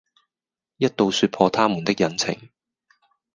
[0.77, 2.49] 一到説破他們的隱情，